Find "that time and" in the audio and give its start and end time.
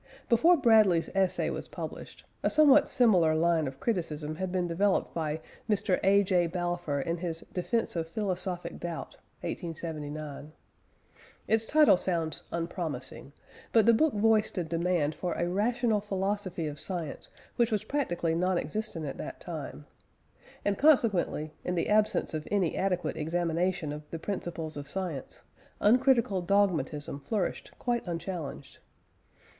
19.19-20.79